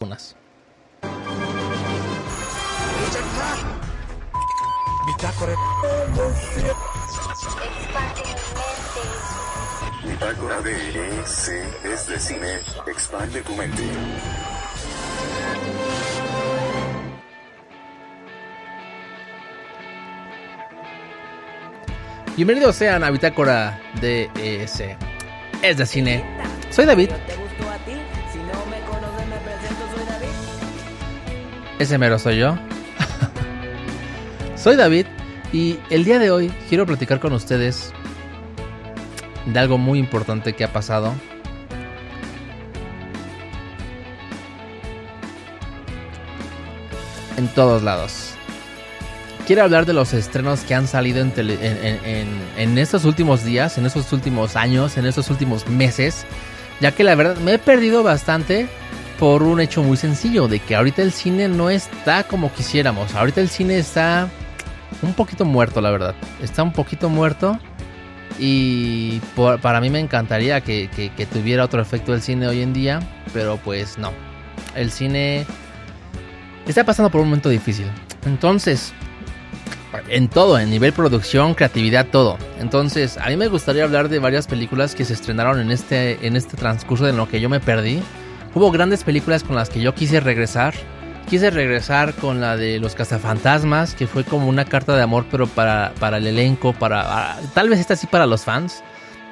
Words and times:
unas. 0.00 0.34
Bitácora. 5.06 5.54
Bitácora 10.04 10.62
de 10.62 10.72
EC 10.72 11.84
es 11.84 12.06
de 12.06 12.18
cine. 12.18 12.58
Expande 12.86 13.42
tu 13.42 13.54
mente. 13.54 13.82
Bienvenidos 22.36 22.76
sean 22.76 23.04
a 23.04 23.10
Bitácora 23.10 23.78
de 24.00 24.30
ES. 24.36 24.82
Es 25.60 25.76
de 25.76 25.84
cine. 25.84 26.24
Soy 26.70 26.86
David. 26.86 27.10
Ese 31.80 31.96
mero 31.96 32.18
soy 32.18 32.36
yo. 32.36 32.58
soy 34.54 34.76
David 34.76 35.06
y 35.50 35.78
el 35.88 36.04
día 36.04 36.18
de 36.18 36.30
hoy 36.30 36.52
quiero 36.68 36.84
platicar 36.84 37.20
con 37.20 37.32
ustedes 37.32 37.90
de 39.46 39.58
algo 39.58 39.78
muy 39.78 39.98
importante 39.98 40.52
que 40.52 40.62
ha 40.62 40.74
pasado. 40.74 41.14
En 47.38 47.48
todos 47.54 47.82
lados. 47.82 48.34
Quiero 49.46 49.62
hablar 49.62 49.86
de 49.86 49.94
los 49.94 50.12
estrenos 50.12 50.60
que 50.60 50.74
han 50.74 50.86
salido 50.86 51.22
en, 51.22 51.32
en 52.58 52.78
estos 52.78 53.06
últimos 53.06 53.42
días, 53.42 53.78
en 53.78 53.86
estos 53.86 54.12
últimos 54.12 54.54
años, 54.54 54.98
en 54.98 55.06
estos 55.06 55.30
últimos 55.30 55.66
meses. 55.66 56.26
Ya 56.82 56.92
que 56.92 57.04
la 57.04 57.14
verdad 57.14 57.38
me 57.38 57.54
he 57.54 57.58
perdido 57.58 58.02
bastante 58.02 58.68
por 59.20 59.42
un 59.44 59.60
hecho 59.60 59.82
muy 59.82 59.96
sencillo, 59.96 60.48
de 60.48 60.58
que 60.58 60.74
ahorita 60.74 61.02
el 61.02 61.12
cine 61.12 61.46
no 61.46 61.70
está 61.70 62.24
como 62.24 62.50
quisiéramos. 62.52 63.14
Ahorita 63.14 63.40
el 63.42 63.48
cine 63.50 63.78
está 63.78 64.28
un 65.02 65.12
poquito 65.14 65.44
muerto, 65.44 65.80
la 65.82 65.90
verdad. 65.92 66.14
Está 66.42 66.62
un 66.64 66.72
poquito 66.72 67.08
muerto. 67.10 67.58
Y 68.38 69.18
por- 69.36 69.60
para 69.60 69.80
mí 69.82 69.90
me 69.90 70.00
encantaría 70.00 70.62
que, 70.62 70.88
que- 71.14 71.26
tuviera 71.26 71.64
otro 71.64 71.82
efecto 71.82 72.14
el 72.14 72.22
cine 72.22 72.48
hoy 72.48 72.62
en 72.62 72.72
día. 72.72 73.00
Pero 73.34 73.58
pues 73.58 73.98
no. 73.98 74.10
El 74.74 74.90
cine 74.90 75.44
está 76.66 76.84
pasando 76.84 77.10
por 77.10 77.20
un 77.20 77.28
momento 77.28 77.50
difícil. 77.50 77.86
Entonces, 78.24 78.94
en 80.08 80.28
todo, 80.28 80.58
en 80.58 80.70
nivel 80.70 80.92
producción, 80.94 81.52
creatividad, 81.54 82.06
todo. 82.06 82.38
Entonces, 82.58 83.18
a 83.18 83.28
mí 83.28 83.36
me 83.36 83.48
gustaría 83.48 83.84
hablar 83.84 84.08
de 84.08 84.18
varias 84.18 84.46
películas 84.46 84.94
que 84.94 85.04
se 85.04 85.12
estrenaron 85.12 85.60
en 85.60 85.70
este, 85.70 86.26
en 86.26 86.36
este 86.36 86.56
transcurso 86.56 87.04
de 87.04 87.12
lo 87.12 87.28
que 87.28 87.40
yo 87.40 87.50
me 87.50 87.60
perdí. 87.60 88.00
Hubo 88.54 88.72
grandes 88.72 89.04
películas 89.04 89.44
con 89.44 89.54
las 89.54 89.70
que 89.70 89.80
yo 89.80 89.94
quise 89.94 90.18
regresar. 90.20 90.74
Quise 91.28 91.50
regresar 91.50 92.14
con 92.14 92.40
la 92.40 92.56
de 92.56 92.80
Los 92.80 92.96
Cazafantasmas, 92.96 93.94
que 93.94 94.08
fue 94.08 94.24
como 94.24 94.48
una 94.48 94.64
carta 94.64 94.96
de 94.96 95.02
amor, 95.02 95.26
pero 95.30 95.46
para, 95.46 95.92
para 96.00 96.16
el 96.16 96.26
elenco, 96.26 96.72
para 96.72 97.38
tal 97.54 97.68
vez 97.68 97.78
esta 97.78 97.94
sí 97.94 98.08
para 98.08 98.26
los 98.26 98.44
fans. 98.44 98.82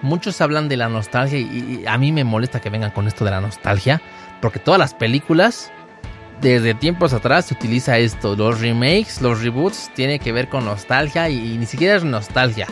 Muchos 0.02 0.41
hablan 0.41 0.69
de 0.69 0.77
la 0.77 0.89
nostalgia 0.89 1.41
y, 1.41 1.80
y 1.83 1.86
a 1.89 1.98
mí 1.98 2.12
me 2.12 2.22
molesta 2.22 2.61
que 2.61 2.70
vengan 2.70 2.92
con 2.92 3.08
esto 3.08 3.24
de 3.24 3.33
la 3.33 3.41
nostalgia, 3.41 4.00
porque 4.41 4.61
todas 4.61 4.78
las 4.78 4.94
películas 4.94 5.72
desde 6.41 6.74
tiempos 6.74 7.12
atrás 7.12 7.46
se 7.46 7.55
utiliza 7.55 7.98
esto. 7.98 8.36
Los 8.36 8.61
remakes, 8.61 9.20
los 9.20 9.42
reboots, 9.42 9.91
tiene 9.96 10.20
que 10.20 10.30
ver 10.30 10.48
con 10.48 10.64
nostalgia 10.64 11.28
y, 11.28 11.55
y 11.55 11.58
ni 11.58 11.66
siquiera 11.66 11.96
es 11.96 12.05
nostalgia. 12.05 12.69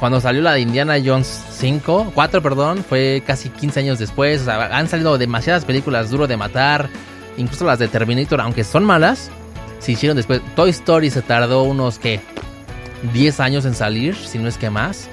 Cuando 0.00 0.18
salió 0.20 0.40
la 0.42 0.54
de 0.54 0.60
Indiana 0.60 0.94
Jones 1.04 1.44
5, 1.52 2.12
4, 2.14 2.42
perdón, 2.42 2.82
fue 2.88 3.22
casi 3.26 3.50
15 3.50 3.80
años 3.80 3.98
después. 3.98 4.40
O 4.40 4.44
sea, 4.46 4.76
han 4.76 4.88
salido 4.88 5.18
demasiadas 5.18 5.64
películas 5.66 6.10
duro 6.10 6.26
de 6.26 6.36
matar. 6.38 6.88
Incluso 7.36 7.64
las 7.66 7.78
de 7.78 7.86
Terminator, 7.86 8.40
aunque 8.40 8.64
son 8.64 8.84
malas, 8.84 9.30
se 9.78 9.92
hicieron 9.92 10.16
después. 10.16 10.40
Toy 10.56 10.70
Story 10.70 11.10
se 11.10 11.20
tardó 11.22 11.62
unos, 11.64 11.98
¿qué? 11.98 12.20
10 13.12 13.40
años 13.40 13.64
en 13.66 13.74
salir, 13.74 14.16
si 14.16 14.38
no 14.38 14.48
es 14.48 14.56
que 14.56 14.70
más. 14.70 15.08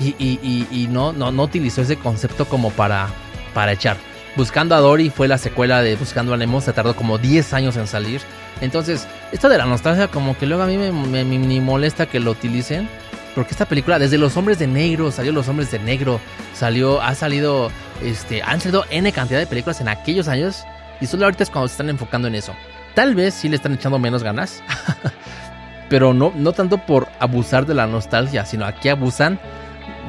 Y, 0.00 0.14
y- 0.18 0.40
y- 0.42 0.66
y 0.70 0.86
no, 0.88 1.12
no, 1.12 1.30
no 1.30 1.42
utilizó 1.42 1.82
ese 1.82 1.96
concepto 1.96 2.46
como 2.46 2.70
para, 2.70 3.08
para 3.52 3.72
echar. 3.72 3.98
Buscando 4.36 4.74
a 4.74 4.80
Dory 4.80 5.10
fue 5.10 5.28
la 5.28 5.36
secuela 5.38 5.82
de 5.82 5.96
Buscando 5.96 6.32
a 6.32 6.36
Nemo, 6.38 6.60
se 6.62 6.72
tardó 6.72 6.96
como 6.96 7.18
10 7.18 7.52
años 7.52 7.76
en 7.76 7.86
salir. 7.86 8.22
Entonces, 8.62 9.06
esto 9.32 9.48
de 9.50 9.58
la 9.58 9.66
nostalgia 9.66 10.08
como 10.08 10.36
que 10.38 10.46
luego 10.46 10.62
a 10.62 10.66
mí 10.66 10.78
me, 10.78 10.92
me- 10.92 11.24
me- 11.24 11.60
molesta 11.60 12.06
que 12.06 12.20
lo 12.20 12.30
utilicen. 12.30 12.88
Porque 13.34 13.52
esta 13.52 13.64
película, 13.66 13.98
desde 13.98 14.18
Los 14.18 14.36
Hombres 14.36 14.58
de 14.58 14.66
Negro, 14.66 15.10
salió 15.12 15.32
Los 15.32 15.46
Hombres 15.48 15.70
de 15.70 15.78
Negro, 15.78 16.20
salió, 16.52 17.00
ha 17.00 17.14
salido, 17.14 17.70
este, 18.02 18.42
han 18.42 18.60
salido 18.60 18.84
N 18.90 19.10
cantidad 19.12 19.38
de 19.38 19.46
películas 19.46 19.80
en 19.80 19.88
aquellos 19.88 20.26
años. 20.28 20.64
Y 21.00 21.06
solo 21.06 21.24
ahorita 21.24 21.44
es 21.44 21.50
cuando 21.50 21.68
se 21.68 21.72
están 21.74 21.88
enfocando 21.90 22.28
en 22.28 22.34
eso. 22.34 22.54
Tal 22.94 23.14
vez 23.14 23.34
sí 23.34 23.48
le 23.48 23.56
están 23.56 23.72
echando 23.74 23.98
menos 23.98 24.22
ganas. 24.22 24.62
pero 25.88 26.12
no, 26.14 26.32
no 26.36 26.52
tanto 26.52 26.78
por 26.78 27.08
abusar 27.18 27.66
de 27.66 27.74
la 27.74 27.86
nostalgia, 27.86 28.44
sino 28.46 28.64
aquí 28.64 28.88
abusan 28.88 29.40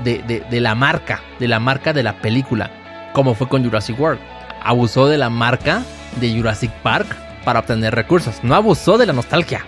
de, 0.04 0.20
de- 0.24 0.42
de 0.50 0.62
la 0.62 0.76
marca, 0.76 1.22
de 1.40 1.48
la 1.48 1.60
marca 1.60 1.94
de 1.94 2.04
la 2.04 2.14
película, 2.18 2.70
como 3.14 3.34
fue 3.36 3.48
con 3.48 3.64
Jurassic 3.64 4.00
World. 4.00 4.20
Abusó 4.64 5.08
de 5.08 5.18
la 5.18 5.30
marca 5.30 5.81
de 6.20 6.36
Jurassic 6.36 6.72
Park 6.84 7.08
para 7.44 7.60
obtener 7.60 7.96
recursos, 7.96 8.44
no 8.44 8.54
abusó 8.54 8.98
de 9.00 9.08
la 9.08 9.14
nostalgia, 9.14 9.66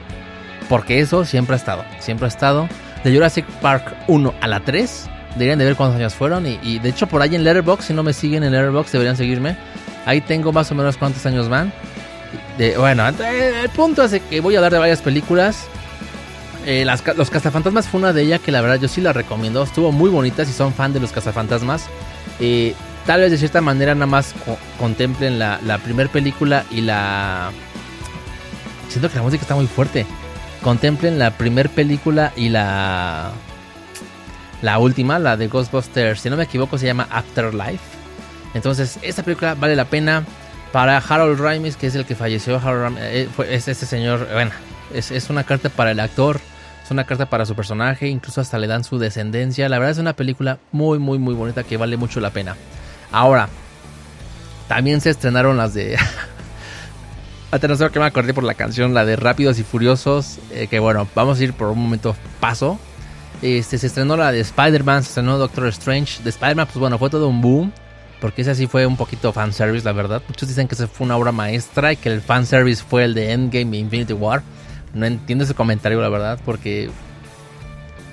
porque 0.70 1.00
eso 1.00 1.26
siempre 1.26 1.56
ha 1.56 1.58
estado, 1.58 1.84
siempre 2.00 2.26
ha 2.26 2.30
estado. 2.30 2.68
De 3.04 3.14
Jurassic 3.14 3.46
Park 3.62 3.96
1 4.08 4.34
a 4.42 4.48
la 4.48 4.60
3, 4.62 5.10
deberían 5.34 5.60
de 5.60 5.66
ver 5.66 5.76
cuántos 5.76 5.98
años 6.00 6.14
fueron, 6.14 6.46
y, 6.48 6.80
de 6.80 6.90
hecho 6.90 7.08
por 7.08 7.22
ahí 7.22 7.36
en 7.36 7.44
Letterboxd, 7.44 7.88
si 7.88 7.94
no 7.94 8.04
me 8.04 8.14
siguen 8.14 8.44
en 8.44 8.52
Letterboxd, 8.54 8.92
deberían 8.94 9.18
seguirme. 9.18 9.58
Ahí 10.06 10.22
tengo 10.22 10.52
más 10.54 10.72
o 10.72 10.76
menos 10.76 10.96
cuántos 10.98 11.26
años 11.26 11.50
van. 11.50 11.72
De- 12.58 12.78
bueno, 12.78 13.08
eh, 13.08 13.62
el 13.64 13.70
punto 13.70 14.04
es 14.04 14.22
que 14.30 14.40
voy 14.42 14.56
a 14.56 14.60
hablar 14.60 14.72
de 14.74 14.80
varias 14.80 15.02
películas. 15.02 15.66
Eh, 16.66 16.86
las 16.86 17.04
los 17.18 17.30
Cazafantasmas 17.30 17.88
fue 17.90 18.00
una 18.00 18.14
de 18.14 18.22
ellas 18.22 18.40
que 18.40 18.52
la 18.52 18.62
verdad 18.62 18.80
yo 18.80 18.88
sí 18.88 19.02
la 19.02 19.12
recomiendo. 19.12 19.64
Estuvo 19.64 19.92
muy 19.92 20.10
bonita 20.10 20.46
si 20.46 20.54
son 20.54 20.74
fan 20.74 20.94
de 20.94 21.00
los 21.00 21.12
Cazafantasmas. 21.12 21.88
Eh, 22.40 22.74
tal 23.06 23.20
vez 23.22 23.32
de 23.32 23.38
cierta 23.38 23.60
manera 23.62 23.94
nada 23.96 24.06
más 24.08 24.34
co- 24.46 24.58
contemplen 24.80 25.40
la, 25.40 25.60
la 25.66 25.78
primera 25.78 26.10
película 26.10 26.64
y 26.72 26.82
la... 26.82 27.52
Siento 28.90 29.10
que 29.10 29.16
la 29.18 29.24
música 29.24 29.42
está 29.42 29.56
muy 29.56 29.68
fuerte. 29.68 30.06
Contemplen 30.64 31.20
la 31.20 31.32
primera 31.32 31.70
película 31.70 32.32
y 32.36 32.50
la... 32.50 33.32
La 34.62 34.80
última, 34.80 35.20
la 35.20 35.36
de 35.36 35.50
Ghostbusters, 35.50 36.22
si 36.22 36.30
no 36.30 36.38
me 36.38 36.44
equivoco 36.44 36.78
se 36.78 36.86
llama 36.86 37.06
Afterlife. 37.12 37.84
Entonces, 38.54 38.98
esta 39.02 39.22
película 39.22 39.56
vale 39.56 39.76
la 39.76 39.86
pena. 39.86 40.24
Para 40.72 40.98
Harold 40.98 41.40
Ramis, 41.40 41.76
que 41.76 41.86
es 41.88 41.96
el 41.96 42.06
que 42.06 42.16
falleció, 42.16 42.58
Harold 42.58 42.82
Ramis, 42.82 43.00
eh, 43.04 43.30
fue, 43.36 43.54
es 43.54 43.68
este 43.68 43.86
señor, 43.86 44.28
bueno, 44.32 44.52
es, 44.92 45.12
es 45.12 45.30
una 45.30 45.44
carta 45.44 45.70
para 45.70 45.92
el 45.92 46.00
actor, 46.00 46.40
es 46.84 46.90
una 46.90 47.04
carta 47.04 47.28
para 47.28 47.46
su 47.46 47.56
personaje, 47.56 48.08
incluso 48.08 48.42
hasta 48.42 48.58
le 48.58 48.66
dan 48.66 48.84
su 48.84 48.98
descendencia. 48.98 49.70
La 49.70 49.78
verdad 49.78 49.92
es 49.92 49.98
una 50.00 50.14
película 50.14 50.58
muy, 50.72 50.98
muy, 50.98 51.20
muy 51.20 51.36
bonita 51.36 51.64
que 51.64 51.78
vale 51.78 51.96
mucho 51.96 52.20
la 52.22 52.32
pena. 52.32 52.56
Ahora, 53.12 53.50
también 54.68 55.02
se 55.02 55.12
estrenaron 55.12 55.58
las 55.58 55.74
de... 55.74 55.98
Por 57.60 57.92
qué 57.92 58.00
me 58.00 58.06
acordé 58.06 58.34
por 58.34 58.44
la 58.44 58.56
canción, 58.56 58.94
la 58.94 59.06
de 59.06 59.16
Rápidos 59.16 59.60
y 59.60 59.64
Furiosos, 59.64 60.40
eh, 60.52 60.68
que 60.68 60.80
bueno, 60.80 61.08
vamos 61.14 61.40
a 61.40 61.44
ir 61.44 61.54
por 61.54 61.68
un 61.68 61.80
momento 61.80 62.16
paso. 62.40 62.80
Este, 63.44 63.78
se 63.78 63.88
estrenó 63.88 64.18
la 64.18 64.32
de 64.32 64.40
Spider-Man, 64.40 65.04
se 65.04 65.10
estrenó 65.10 65.38
Doctor 65.38 65.68
Strange. 65.68 66.24
De 66.24 66.30
Spider-Man, 66.32 66.66
pues 66.66 66.80
bueno, 66.80 66.98
fue 66.98 67.10
todo 67.10 67.28
un 67.28 67.42
boom. 67.42 67.72
Porque 68.20 68.42
ese 68.42 68.56
sí 68.56 68.68
fue 68.68 68.86
un 68.86 68.96
poquito 68.96 69.34
fanservice, 69.34 69.84
la 69.84 69.92
verdad. 69.92 70.24
Muchos 70.30 70.48
dicen 70.48 70.68
que 70.68 70.76
ese 70.76 70.88
fue 70.88 71.06
una 71.06 71.18
obra 71.18 71.32
maestra 71.34 71.92
y 71.92 71.98
que 71.98 72.10
el 72.10 72.22
fanservice 72.22 72.82
fue 72.82 73.04
el 73.04 73.14
de 73.14 73.34
Endgame 73.34 73.76
e 73.76 73.80
Infinity 73.82 74.14
War. 74.14 74.42
No 74.94 75.06
entiendo 75.06 75.44
ese 75.44 75.54
comentario, 75.54 76.02
la 76.02 76.08
verdad, 76.08 76.40
porque 76.46 76.90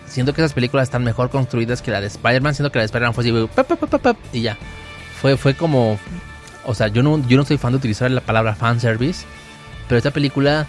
siento 0.06 0.34
que 0.34 0.40
esas 0.40 0.52
películas 0.52 0.88
están 0.88 1.04
mejor 1.04 1.30
construidas 1.30 1.80
que 1.80 1.92
la 1.92 2.00
de 2.00 2.08
Spider-Man. 2.08 2.56
Siento 2.56 2.72
que 2.72 2.78
la 2.78 2.82
de 2.82 2.86
Spider-Man 2.86 3.14
fue 3.14 3.22
así, 3.22 4.16
y 4.32 4.42
ya. 4.42 4.58
Fue, 5.20 5.36
fue 5.36 5.54
como. 5.54 5.98
O 6.64 6.74
sea, 6.74 6.88
yo 6.88 7.02
no, 7.02 7.26
yo 7.26 7.36
no 7.36 7.44
soy 7.44 7.58
fan 7.58 7.72
de 7.72 7.78
utilizar 7.78 8.10
la 8.10 8.20
palabra 8.20 8.54
fanservice. 8.54 9.24
Pero 9.88 9.98
esta 9.98 10.10
película 10.10 10.66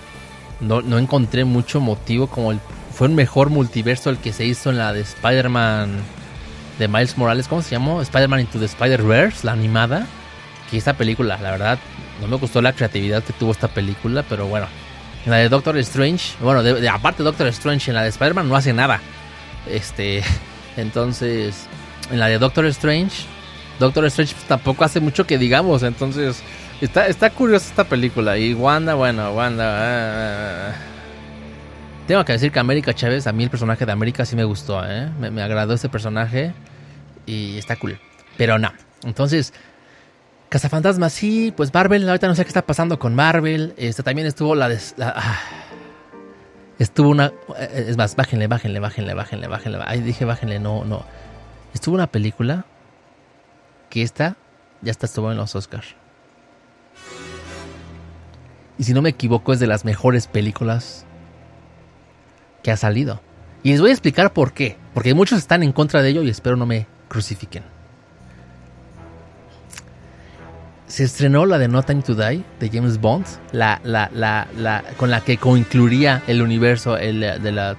no, 0.59 0.81
no 0.81 0.97
encontré 0.97 1.43
mucho 1.45 1.79
motivo 1.79 2.27
como 2.27 2.51
el. 2.51 2.59
Fue 2.93 3.07
un 3.07 3.15
mejor 3.15 3.49
multiverso 3.49 4.09
el 4.09 4.17
que 4.17 4.33
se 4.33 4.45
hizo 4.45 4.69
en 4.69 4.77
la 4.77 4.93
de 4.93 5.01
Spider-Man 5.01 5.91
de 6.79 6.87
Miles 6.87 7.17
Morales, 7.17 7.47
¿cómo 7.47 7.61
se 7.61 7.71
llamó? 7.71 8.01
Spider-Man 8.01 8.41
Into 8.41 8.59
the 8.59 8.65
Spider-Verse, 8.65 9.45
la 9.45 9.51
animada. 9.53 10.07
Que 10.69 10.77
esta 10.77 10.93
película, 10.93 11.37
la 11.41 11.51
verdad, 11.51 11.79
no 12.21 12.27
me 12.27 12.37
gustó 12.37 12.61
la 12.61 12.73
creatividad 12.73 13.23
que 13.23 13.33
tuvo 13.33 13.51
esta 13.51 13.67
película, 13.67 14.23
pero 14.27 14.47
bueno. 14.47 14.67
En 15.25 15.31
la 15.31 15.37
de 15.37 15.49
Doctor 15.49 15.77
Strange, 15.77 16.33
bueno, 16.41 16.63
de, 16.63 16.81
de- 16.81 16.89
aparte 16.89 17.21
Doctor 17.23 17.45
Strange, 17.47 17.91
en 17.91 17.95
la 17.95 18.03
de 18.03 18.09
Spider-Man 18.09 18.49
no 18.49 18.55
hace 18.55 18.73
nada. 18.73 18.99
Este, 19.69 20.23
entonces, 20.77 21.67
en 22.11 22.19
la 22.19 22.27
de 22.27 22.39
Doctor 22.39 22.65
Strange, 22.67 23.25
Doctor 23.79 24.05
Strange 24.05 24.35
tampoco 24.47 24.83
hace 24.83 24.99
mucho 24.99 25.25
que 25.25 25.37
digamos, 25.37 25.81
entonces, 25.83 26.43
está, 26.81 27.07
está 27.07 27.29
curiosa 27.31 27.67
esta 27.69 27.83
película. 27.83 28.37
Y 28.37 28.53
Wanda, 28.53 28.93
bueno, 28.93 29.31
Wanda. 29.33 29.65
ah, 29.65 30.69
ah, 30.69 30.71
ah. 30.71 30.75
Tengo 32.07 32.25
que 32.25 32.33
decir 32.33 32.51
que 32.51 32.59
América 32.59 32.93
Chávez, 32.93 33.25
a 33.27 33.31
mí 33.31 33.43
el 33.43 33.49
personaje 33.49 33.85
de 33.85 33.91
América 33.91 34.25
sí 34.25 34.35
me 34.35 34.43
gustó, 34.43 34.83
¿eh? 34.85 35.09
Me, 35.19 35.31
me 35.31 35.41
agradó 35.41 35.73
este 35.73 35.87
personaje 35.89 36.53
y 37.25 37.57
está 37.57 37.75
cool. 37.77 37.99
Pero 38.37 38.59
no. 38.59 38.71
Entonces, 39.03 39.53
Cazafantasmas, 40.49 41.13
sí, 41.13 41.53
pues 41.55 41.73
Marvel, 41.73 42.07
ahorita 42.09 42.27
no 42.27 42.35
sé 42.35 42.43
qué 42.43 42.49
está 42.49 42.63
pasando 42.63 42.99
con 42.99 43.15
Marvel. 43.15 43.73
Este 43.77 44.03
también 44.03 44.27
estuvo 44.27 44.53
la 44.55 44.67
de. 44.67 44.79
la- 44.97 45.13
ah. 45.15 45.39
estuvo 46.79 47.09
una. 47.09 47.31
eh, 47.57 47.85
Es 47.87 47.97
más, 47.97 48.15
bájenle, 48.15 48.47
bájenle, 48.47 48.79
bájenle, 48.79 49.13
bájenle, 49.13 49.47
bájenle. 49.47 49.79
Ay, 49.85 50.01
dije 50.01 50.25
bájenle, 50.25 50.59
no, 50.59 50.83
no. 50.83 51.05
Estuvo 51.73 51.95
una 51.95 52.07
película 52.07 52.65
que 53.91 54.01
esta 54.01 54.37
ya 54.81 54.89
está 54.89 55.05
estuvo 55.05 55.31
en 55.31 55.37
los 55.37 55.55
Oscars. 55.55 55.95
Y 58.79 58.83
si 58.85 58.93
no 58.93 59.03
me 59.03 59.09
equivoco, 59.09 59.53
es 59.53 59.59
de 59.59 59.67
las 59.67 59.85
mejores 59.85 60.25
películas 60.25 61.05
que 62.63 62.71
ha 62.71 62.77
salido. 62.77 63.21
Y 63.61 63.71
les 63.71 63.81
voy 63.81 63.91
a 63.91 63.93
explicar 63.93 64.33
por 64.33 64.53
qué. 64.53 64.77
Porque 64.95 65.13
muchos 65.13 65.37
están 65.37 65.61
en 65.61 65.71
contra 65.71 66.01
de 66.01 66.09
ello 66.09 66.23
y 66.23 66.29
espero 66.29 66.55
no 66.55 66.65
me 66.65 66.87
crucifiquen. 67.07 67.63
Se 70.87 71.03
estrenó 71.03 71.45
la 71.45 71.57
de 71.59 71.67
No 71.67 71.83
Time 71.83 72.01
to 72.01 72.15
Die 72.15 72.43
de 72.59 72.69
James 72.69 72.99
Bond, 72.99 73.25
la, 73.51 73.79
la, 73.83 74.09
la, 74.13 74.83
con 74.97 75.11
la 75.11 75.21
que 75.21 75.37
concluiría 75.37 76.23
el 76.27 76.41
universo 76.41 76.97
el, 76.97 77.19
de 77.19 77.51
la 77.51 77.77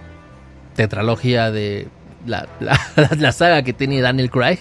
tetralogía 0.77 1.51
de 1.51 1.89
la, 2.27 2.49
la, 3.19 3.33
saga 3.33 3.63
que 3.63 3.73
tiene 3.73 4.01
Daniel 4.01 4.31
Craig. 4.31 4.59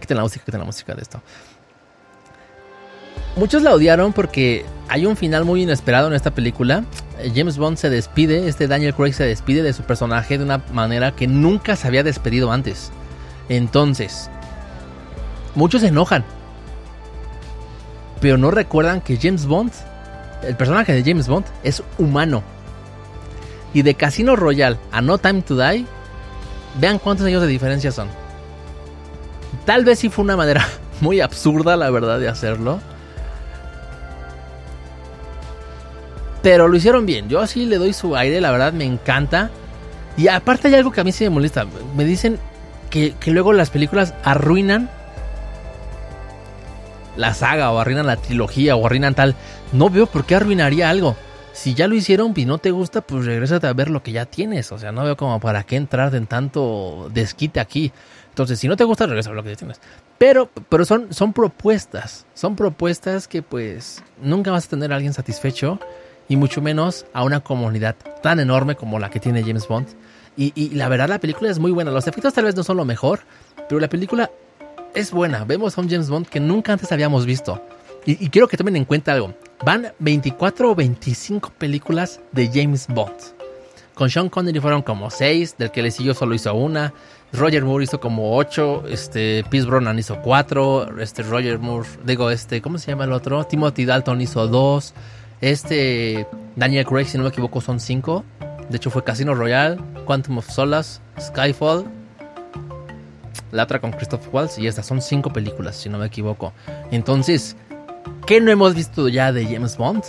Quiten 0.00 0.16
la 0.16 0.22
música, 0.22 0.44
quiten 0.44 0.60
la 0.60 0.66
música 0.66 0.94
de 0.94 1.02
esto. 1.02 1.22
Muchos 3.36 3.62
la 3.62 3.74
odiaron 3.74 4.14
porque 4.14 4.64
hay 4.88 5.04
un 5.04 5.16
final 5.16 5.44
muy 5.44 5.62
inesperado 5.62 6.08
en 6.08 6.14
esta 6.14 6.30
película. 6.30 6.84
James 7.34 7.58
Bond 7.58 7.76
se 7.76 7.90
despide, 7.90 8.48
este 8.48 8.66
Daniel 8.66 8.94
Craig 8.94 9.12
se 9.12 9.24
despide 9.24 9.62
de 9.62 9.72
su 9.72 9.82
personaje 9.82 10.38
de 10.38 10.44
una 10.44 10.58
manera 10.72 11.12
que 11.12 11.26
nunca 11.26 11.76
se 11.76 11.86
había 11.86 12.02
despedido 12.02 12.50
antes. 12.50 12.90
Entonces, 13.48 14.30
muchos 15.54 15.82
se 15.82 15.88
enojan. 15.88 16.24
Pero 18.20 18.38
no 18.38 18.50
recuerdan 18.50 19.02
que 19.02 19.18
James 19.18 19.46
Bond, 19.46 19.72
el 20.42 20.56
personaje 20.56 20.94
de 20.94 21.02
James 21.04 21.28
Bond, 21.28 21.44
es 21.62 21.82
humano. 21.98 22.42
Y 23.74 23.82
de 23.82 23.94
Casino 23.94 24.36
Royale 24.36 24.78
a 24.92 25.02
No 25.02 25.18
Time 25.18 25.42
to 25.42 25.56
Die, 25.56 25.84
vean 26.80 26.98
cuántos 26.98 27.26
años 27.26 27.42
de 27.42 27.48
diferencia 27.48 27.92
son. 27.92 28.08
Tal 29.64 29.84
vez 29.84 29.98
sí 29.98 30.08
fue 30.08 30.24
una 30.24 30.36
manera 30.36 30.66
muy 31.00 31.20
absurda, 31.20 31.76
la 31.76 31.90
verdad, 31.90 32.18
de 32.18 32.28
hacerlo. 32.28 32.80
Pero 36.42 36.68
lo 36.68 36.76
hicieron 36.76 37.06
bien. 37.06 37.28
Yo 37.28 37.40
así 37.40 37.66
le 37.66 37.78
doy 37.78 37.92
su 37.92 38.16
aire, 38.16 38.40
la 38.40 38.52
verdad 38.52 38.72
me 38.72 38.84
encanta. 38.84 39.50
Y 40.16 40.28
aparte 40.28 40.68
hay 40.68 40.74
algo 40.74 40.92
que 40.92 41.00
a 41.00 41.04
mí 41.04 41.12
sí 41.12 41.24
me 41.24 41.30
molesta. 41.30 41.66
Me 41.96 42.04
dicen 42.04 42.38
que, 42.88 43.14
que 43.18 43.32
luego 43.32 43.52
las 43.52 43.70
películas 43.70 44.14
arruinan 44.22 44.88
la 47.16 47.34
saga 47.34 47.70
o 47.72 47.78
arruinan 47.78 48.06
la 48.06 48.16
trilogía 48.16 48.76
o 48.76 48.86
arruinan 48.86 49.14
tal. 49.14 49.34
No 49.72 49.90
veo 49.90 50.06
por 50.06 50.24
qué 50.24 50.36
arruinaría 50.36 50.88
algo. 50.88 51.16
Si 51.56 51.72
ya 51.72 51.88
lo 51.88 51.94
hicieron 51.94 52.34
y 52.36 52.44
no 52.44 52.58
te 52.58 52.70
gusta, 52.70 53.00
pues 53.00 53.24
regrésate 53.24 53.66
a 53.66 53.72
ver 53.72 53.88
lo 53.88 54.02
que 54.02 54.12
ya 54.12 54.26
tienes. 54.26 54.72
O 54.72 54.78
sea, 54.78 54.92
no 54.92 55.04
veo 55.04 55.16
como 55.16 55.40
para 55.40 55.62
qué 55.62 55.76
entrar 55.76 56.14
en 56.14 56.26
tanto 56.26 57.08
desquite 57.14 57.60
aquí. 57.60 57.92
Entonces, 58.28 58.60
si 58.60 58.68
no 58.68 58.76
te 58.76 58.84
gusta, 58.84 59.06
regresa 59.06 59.30
a 59.30 59.32
lo 59.32 59.42
que 59.42 59.48
ya 59.48 59.56
tienes. 59.56 59.80
Pero, 60.18 60.50
pero 60.68 60.84
son, 60.84 61.14
son 61.14 61.32
propuestas. 61.32 62.26
Son 62.34 62.56
propuestas 62.56 63.26
que 63.26 63.40
pues 63.40 64.04
nunca 64.20 64.50
vas 64.50 64.66
a 64.66 64.68
tener 64.68 64.92
a 64.92 64.96
alguien 64.96 65.14
satisfecho. 65.14 65.80
Y 66.28 66.36
mucho 66.36 66.60
menos 66.60 67.06
a 67.14 67.24
una 67.24 67.40
comunidad 67.40 67.96
tan 68.22 68.38
enorme 68.38 68.76
como 68.76 68.98
la 68.98 69.08
que 69.08 69.18
tiene 69.18 69.42
James 69.42 69.66
Bond. 69.66 69.88
Y, 70.36 70.74
la 70.74 70.90
verdad 70.90 71.08
la 71.08 71.20
película 71.20 71.50
es 71.50 71.58
muy 71.58 71.72
buena. 71.72 71.90
Los 71.90 72.06
efectos 72.06 72.34
tal 72.34 72.44
vez 72.44 72.54
no 72.54 72.64
son 72.64 72.76
lo 72.76 72.84
mejor. 72.84 73.20
Pero 73.66 73.80
la 73.80 73.88
película 73.88 74.30
es 74.94 75.10
buena. 75.10 75.44
Vemos 75.46 75.78
a 75.78 75.80
un 75.80 75.88
James 75.88 76.10
Bond 76.10 76.26
que 76.26 76.38
nunca 76.38 76.74
antes 76.74 76.92
habíamos 76.92 77.24
visto. 77.24 77.62
Y, 78.04 78.28
quiero 78.28 78.46
que 78.46 78.58
tomen 78.58 78.76
en 78.76 78.84
cuenta 78.84 79.14
algo. 79.14 79.32
Van 79.64 79.92
24 79.98 80.70
o 80.70 80.74
25 80.74 81.50
películas 81.58 82.20
de 82.32 82.50
James 82.52 82.86
Bond. 82.88 83.16
Con 83.94 84.10
Sean 84.10 84.28
Connery 84.28 84.60
fueron 84.60 84.82
como 84.82 85.10
6, 85.10 85.56
del 85.56 85.70
que 85.70 85.82
le 85.82 85.90
siguió 85.90 86.12
solo 86.12 86.34
hizo 86.34 86.54
una. 86.54 86.92
Roger 87.32 87.64
Moore 87.64 87.84
hizo 87.84 87.98
como 87.98 88.36
8, 88.36 88.84
este, 88.88 89.44
Pierce 89.48 89.66
Brosnan 89.66 89.98
hizo 89.98 90.20
4, 90.20 91.00
este, 91.00 91.22
Roger 91.22 91.58
Moore, 91.58 91.88
digo, 92.04 92.30
este, 92.30 92.60
¿cómo 92.60 92.78
se 92.78 92.90
llama 92.90 93.04
el 93.04 93.12
otro? 93.12 93.44
Timothy 93.44 93.84
Dalton 93.84 94.20
hizo 94.20 94.46
2, 94.46 94.94
este, 95.40 96.26
Daniel 96.54 96.86
Craig, 96.86 97.06
si 97.06 97.16
no 97.16 97.24
me 97.24 97.30
equivoco, 97.30 97.60
son 97.60 97.80
5. 97.80 98.24
De 98.68 98.76
hecho 98.76 98.90
fue 98.90 99.02
Casino 99.02 99.34
Royale, 99.34 99.78
Quantum 100.04 100.38
of 100.38 100.50
Solace, 100.50 101.00
Skyfall, 101.20 101.86
la 103.52 103.64
otra 103.64 103.80
con 103.80 103.92
Christoph 103.92 104.26
Waltz 104.32 104.58
y 104.58 104.66
estas 104.66 104.86
son 104.86 105.00
cinco 105.00 105.32
películas, 105.32 105.76
si 105.76 105.88
no 105.88 105.98
me 105.98 106.06
equivoco. 106.06 106.52
Entonces, 106.90 107.56
¿qué 108.26 108.40
no 108.40 108.50
hemos 108.50 108.74
visto 108.74 109.08
ya 109.08 109.32
de 109.32 109.44
James 109.46 109.76
Bond? 109.76 110.04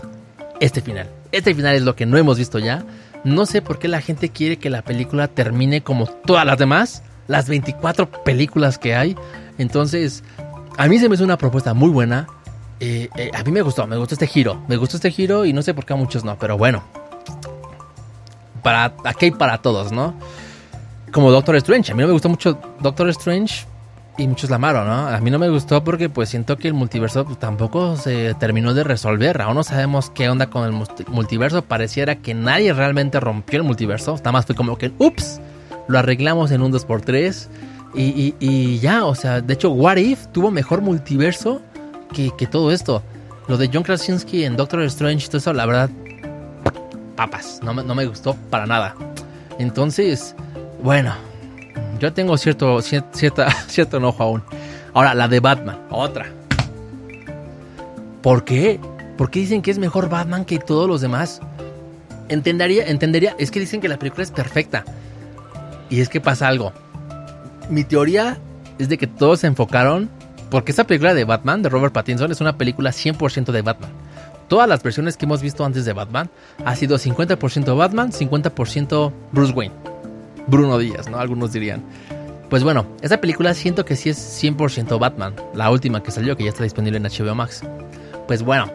Este 0.60 0.82
final. 0.82 1.10
Este 1.32 1.54
final 1.54 1.76
es 1.76 1.84
lo 1.84 1.96
que 1.96 2.06
no 2.06 2.18
hemos 2.18 2.38
visto 2.38 2.60
ya. 2.60 2.84
No 3.24 3.46
sé 3.46 3.62
por 3.62 3.80
qué 3.80 3.88
la 3.88 4.02
gente 4.02 4.30
quiere 4.30 4.58
que 4.58 4.70
la 4.70 4.82
película 4.82 5.28
termine 5.28 5.82
como 5.82 6.08
todas 6.08 6.46
las 6.46 6.58
demás, 6.58 7.04
las 7.28 7.48
24 7.48 8.10
películas 8.24 8.78
que 8.78 8.96
hay. 8.96 9.16
Entonces, 9.58 10.24
a 10.78 10.88
mí 10.88 11.00
se 11.00 11.10
me 11.10 11.16
hizo 11.16 11.24
una 11.24 11.38
propuesta 11.38 11.74
muy 11.74 11.90
buena. 11.90 12.28
Eh, 12.80 13.10
eh, 13.18 13.32
a 13.34 13.44
mí 13.44 13.52
me 13.52 13.62
gustó, 13.62 13.88
me 13.88 13.98
gustó 13.98 14.16
este 14.16 14.28
giro. 14.28 14.64
Me 14.68 14.78
gustó 14.78 14.98
este 14.98 15.12
giro 15.12 15.46
y 15.46 15.54
no 15.54 15.62
sé 15.62 15.74
por 15.74 15.86
qué 15.86 15.94
a 15.94 15.96
muchos 15.96 16.24
no, 16.24 16.38
pero 16.38 16.58
bueno. 16.58 16.84
Para, 18.64 18.94
aquí 19.04 19.26
hay 19.26 19.32
para 19.32 19.60
todos, 19.60 19.92
¿no? 19.92 20.16
como 21.12 21.32
Doctor 21.32 21.56
Strange. 21.56 21.92
A 21.92 21.96
mí 21.96 22.02
no 22.02 22.08
me 22.08 22.14
gustó 22.14 22.30
mucho 22.30 22.60
Doctor 22.80 23.10
Strange 23.10 23.66
y 24.18 24.28
muchos 24.28 24.50
la 24.50 24.56
amaron, 24.56 24.88
¿no? 24.88 25.08
A 25.08 25.20
mí 25.20 25.30
no 25.30 25.38
me 25.38 25.50
gustó 25.50 25.84
porque 25.84 26.10
pues 26.10 26.30
siento 26.30 26.58
que 26.58 26.68
el 26.68 26.74
multiverso 26.74 27.24
pues, 27.26 27.38
tampoco 27.38 27.96
se 27.98 28.34
terminó 28.36 28.74
de 28.74 28.84
resolver. 28.84 29.42
Aún 29.42 29.56
no 29.56 29.64
sabemos 29.64 30.10
qué 30.10 30.28
onda 30.30 30.48
con 30.48 30.66
el 30.66 30.74
multiverso. 31.08 31.62
Pareciera 31.62 32.16
que 32.16 32.34
nadie 32.34 32.74
realmente 32.74 33.20
rompió 33.20 33.60
el 33.60 33.64
multiverso. 33.64 34.16
Nada 34.18 34.32
más 34.32 34.46
fue 34.46 34.56
como 34.56 34.78
que, 34.78 34.92
ups, 34.98 35.40
lo 35.88 36.00
arreglamos 36.00 36.52
en 36.52 36.64
un 36.64 36.74
2x3 36.74 37.48
y, 37.96 38.36
y, 38.40 38.80
ya, 38.80 39.06
o 39.06 39.16
sea, 39.16 39.42
de 39.42 39.54
hecho 39.54 39.70
What 39.72 39.98
If 39.98 40.28
tuvo 40.28 40.52
mejor 40.52 40.82
multiverso 40.82 41.62
que, 42.14 42.32
que 42.38 42.48
todo 42.48 42.72
esto. 42.72 43.04
Lo 43.48 43.58
de 43.58 43.70
John 43.72 43.84
Krasinski 43.84 44.44
en 44.44 44.58
Doctor 44.58 44.82
Strange, 44.84 45.28
todo 45.28 45.38
eso, 45.38 45.54
la 45.54 45.66
verdad, 45.66 45.90
papas, 47.16 47.62
no 47.64 47.74
me, 47.74 47.84
no 47.84 47.96
me 47.96 48.06
gustó 48.06 48.36
para 48.50 48.66
nada. 48.66 48.96
Entonces... 49.60 50.36
Bueno, 50.84 51.16
yo 52.00 52.14
tengo 52.14 52.38
cierto, 52.38 52.82
cierta, 52.82 53.52
cierto 53.68 53.98
enojo 53.98 54.24
aún. 54.24 54.44
Ahora, 54.94 55.14
la 55.14 55.28
de 55.28 55.40
Batman, 55.40 55.80
otra. 55.90 56.28
¿Por 58.22 58.44
qué? 58.44 58.80
¿Por 59.18 59.30
qué 59.30 59.40
dicen 59.40 59.62
que 59.62 59.72
es 59.72 59.80
mejor 59.80 60.10
Batman 60.10 60.46
que 60.46 60.60
todos 60.60 60.88
los 60.88 61.02
demás? 61.02 61.42
Entendería, 62.30 62.88
entendería, 62.88 63.36
es 63.40 63.52
que 63.52 63.60
dicen 63.60 63.80
que 63.80 63.88
la 63.88 63.98
película 63.98 64.24
es 64.24 64.32
perfecta. 64.32 64.84
Y 65.90 66.02
es 66.02 66.10
que 66.10 66.20
pasa 66.20 66.48
algo. 66.48 66.74
Mi 67.70 67.84
teoría 67.84 68.38
es 68.80 68.90
de 68.90 68.98
que 68.98 69.08
todos 69.08 69.42
se 69.42 69.48
enfocaron, 69.48 70.10
porque 70.50 70.72
esta 70.72 70.86
película 70.86 71.14
de 71.14 71.24
Batman, 71.24 71.62
de 71.62 71.70
Robert 71.70 71.94
Pattinson, 71.94 72.32
es 72.32 72.42
una 72.42 72.58
película 72.58 72.92
100% 72.92 73.52
de 73.52 73.62
Batman. 73.62 73.92
Todas 74.48 74.68
las 74.70 74.82
versiones 74.82 75.18
que 75.18 75.26
hemos 75.26 75.42
visto 75.42 75.66
antes 75.66 75.86
de 75.86 75.94
Batman 75.94 76.30
ha 76.64 76.76
sido 76.76 76.98
50% 76.98 77.78
Batman, 77.78 78.12
50% 78.12 79.12
Bruce 79.32 79.54
Wayne. 79.54 79.74
Bruno 80.48 80.78
Díaz, 80.78 81.10
¿no? 81.10 81.20
Algunos 81.20 81.54
dirían. 81.54 81.84
Pues 82.50 82.64
bueno, 82.64 82.88
esta 83.02 83.20
película 83.20 83.54
siento 83.54 83.84
que 83.84 83.96
sí 83.96 84.10
es 84.10 84.44
100% 84.44 84.98
Batman, 85.00 85.36
la 85.54 85.70
última 85.70 86.02
que 86.02 86.12
salió, 86.12 86.38
que 86.38 86.46
ya 86.46 86.50
está 86.50 86.64
disponible 86.64 86.98
en 86.98 87.04
HBO 87.04 87.36
Max. 87.36 87.62
Pues 88.26 88.42
bueno, 88.42 88.72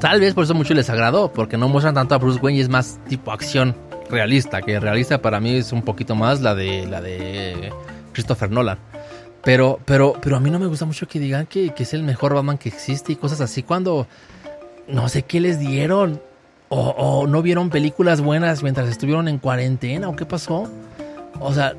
tal 0.00 0.20
vez 0.20 0.34
por 0.34 0.44
eso 0.44 0.54
mucho 0.54 0.74
les 0.74 0.90
agradó, 0.90 1.32
porque 1.32 1.56
no 1.56 1.68
muestran 1.68 1.94
tanto 1.94 2.16
a 2.16 2.18
Bruce 2.18 2.40
Wayne 2.40 2.58
y 2.58 2.62
es 2.62 2.68
más 2.68 2.98
tipo 3.08 3.30
acción 3.30 3.76
realista, 4.10 4.60
que 4.60 4.80
realista 4.80 5.22
para 5.22 5.40
mí 5.40 5.56
es 5.56 5.72
un 5.72 5.82
poquito 5.82 6.16
más 6.16 6.40
la 6.40 6.54
de 6.54 6.86
la 6.86 7.00
de 7.00 7.72
Christopher 8.12 8.50
Nolan. 8.50 8.78
Pero, 9.44 9.78
pero, 9.84 10.14
pero 10.20 10.36
a 10.36 10.40
mí 10.40 10.50
no 10.50 10.58
me 10.58 10.66
gusta 10.66 10.84
mucho 10.84 11.06
que 11.06 11.20
digan 11.20 11.46
que, 11.46 11.74
que 11.74 11.82
es 11.84 11.94
el 11.94 12.02
mejor 12.02 12.34
Batman 12.34 12.58
que 12.58 12.70
existe 12.70 13.12
y 13.12 13.16
cosas 13.16 13.40
así 13.40 13.62
cuando 13.62 14.06
no 14.88 15.08
sé 15.08 15.22
qué 15.22 15.40
les 15.40 15.60
dieron. 15.60 16.20
O, 16.76 17.26
no 17.28 17.40
vieron 17.40 17.70
películas 17.70 18.20
buenas 18.20 18.62
mientras 18.62 18.88
estuvieron 18.88 19.28
en 19.28 19.38
cuarentena 19.38 20.08
o 20.08 20.16
qué 20.16 20.26
pasó. 20.26 20.68
O 21.38 21.54
sea, 21.54 21.74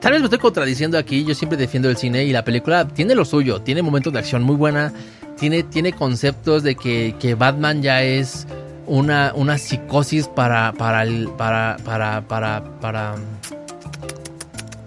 tal 0.00 0.12
vez 0.12 0.20
me 0.20 0.26
estoy 0.26 0.38
contradiciendo 0.38 0.96
aquí. 0.96 1.24
Yo 1.24 1.34
siempre 1.34 1.58
defiendo 1.58 1.90
el 1.90 1.96
cine 1.96 2.24
y 2.24 2.32
la 2.32 2.44
película 2.44 2.86
tiene 2.86 3.16
lo 3.16 3.24
suyo. 3.24 3.60
Tiene 3.60 3.82
momentos 3.82 4.12
de 4.12 4.20
acción 4.20 4.44
muy 4.44 4.54
buena. 4.54 4.92
Tiene, 5.36 5.64
tiene 5.64 5.92
conceptos 5.92 6.62
de 6.62 6.76
que, 6.76 7.16
que 7.18 7.34
Batman 7.34 7.82
ya 7.82 8.02
es 8.02 8.46
una, 8.86 9.32
una 9.34 9.58
psicosis 9.58 10.28
para, 10.28 10.72
para, 10.72 11.02
el, 11.02 11.28
para, 11.30 11.76
para, 11.84 12.22
para, 12.22 12.62
para, 12.80 13.14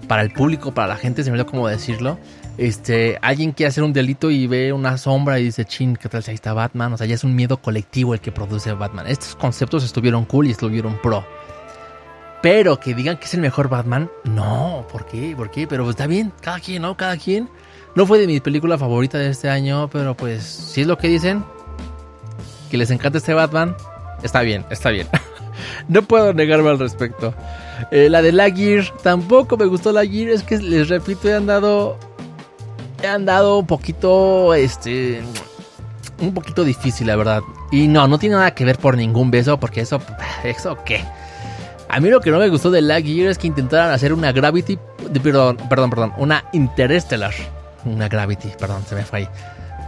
para 0.07 0.21
el 0.21 0.31
público, 0.31 0.73
para 0.73 0.87
la 0.87 0.95
gente, 0.95 1.23
se 1.23 1.31
me 1.31 1.35
olvidó 1.35 1.49
cómo 1.49 1.67
decirlo 1.67 2.17
este, 2.57 3.17
alguien 3.21 3.51
quiere 3.51 3.69
hacer 3.69 3.83
un 3.83 3.93
delito 3.93 4.29
y 4.29 4.45
ve 4.47 4.73
una 4.73 4.97
sombra 4.97 5.39
y 5.39 5.45
dice, 5.45 5.65
chin, 5.65 5.95
¿qué 5.95 6.07
tal 6.07 6.23
si 6.23 6.31
ahí 6.31 6.35
está 6.35 6.53
Batman? 6.53 6.93
O 6.93 6.97
sea, 6.97 7.07
ya 7.07 7.15
es 7.15 7.23
un 7.23 7.35
miedo 7.35 7.57
colectivo 7.57 8.13
el 8.13 8.19
que 8.19 8.31
produce 8.31 8.71
Batman. 8.73 9.07
Estos 9.07 9.35
conceptos 9.35 9.83
estuvieron 9.83 10.25
cool 10.25 10.47
y 10.47 10.51
estuvieron 10.51 10.99
pro. 11.01 11.25
Pero 12.43 12.79
que 12.79 12.93
digan 12.93 13.17
que 13.17 13.25
es 13.25 13.33
el 13.33 13.39
mejor 13.39 13.69
Batman, 13.69 14.09
no, 14.25 14.85
¿por 14.91 15.05
qué? 15.05 15.33
¿Por 15.35 15.49
qué? 15.49 15.65
Pero 15.65 15.89
está 15.89 16.07
bien, 16.07 16.31
cada 16.41 16.59
quien, 16.59 16.81
¿no? 16.81 16.95
Cada 16.97 17.17
quien. 17.17 17.49
No 17.95 18.05
fue 18.05 18.19
de 18.19 18.27
mi 18.27 18.39
película 18.39 18.77
favorita 18.77 19.17
de 19.17 19.29
este 19.29 19.49
año, 19.49 19.89
pero 19.89 20.15
pues 20.15 20.43
si 20.43 20.81
es 20.81 20.87
lo 20.87 20.97
que 20.97 21.07
dicen, 21.07 21.43
que 22.69 22.77
les 22.77 22.91
encanta 22.91 23.17
este 23.17 23.33
Batman, 23.33 23.75
está 24.23 24.41
bien, 24.41 24.65
está 24.69 24.89
bien. 24.89 25.07
no 25.87 26.01
puedo 26.01 26.33
negarme 26.33 26.69
al 26.69 26.79
respecto. 26.79 27.33
Eh, 27.91 28.09
la 28.09 28.21
de 28.21 28.31
La 28.31 28.51
Gear, 28.51 28.85
tampoco 29.01 29.57
me 29.57 29.65
gustó 29.65 29.91
La 29.91 30.05
Gear, 30.05 30.29
es 30.29 30.43
que 30.43 30.57
les 30.57 30.89
repito, 30.89 31.29
he 31.29 31.35
andado 31.35 31.97
he 33.03 33.07
andado 33.07 33.59
un 33.59 33.67
poquito 33.67 34.53
este 34.53 35.21
un 36.19 36.33
poquito 36.33 36.63
difícil, 36.63 37.07
la 37.07 37.15
verdad. 37.15 37.41
Y 37.71 37.87
no, 37.87 38.07
no 38.07 38.17
tiene 38.17 38.35
nada 38.35 38.51
que 38.51 38.65
ver 38.65 38.77
por 38.77 38.95
ningún 38.95 39.29
beso, 39.29 39.59
porque 39.59 39.81
eso, 39.81 39.99
¿eso 40.43 40.77
qué? 40.85 41.03
A 41.89 41.99
mí 41.99 42.09
lo 42.09 42.21
que 42.21 42.31
no 42.31 42.39
me 42.39 42.49
gustó 42.49 42.71
de 42.71 42.81
Lag 42.81 43.03
Year 43.03 43.29
es 43.29 43.37
que 43.37 43.47
intentaran 43.47 43.91
hacer 43.91 44.13
una 44.13 44.31
Gravity, 44.31 44.79
perdón, 45.21 45.57
perdón, 45.69 45.89
perdón, 45.89 46.13
una 46.17 46.45
Interstellar. 46.53 47.33
Una 47.85 48.07
Gravity, 48.07 48.49
perdón, 48.57 48.83
se 48.87 48.95
me 48.95 49.03
fue 49.03 49.19
ahí. 49.19 49.29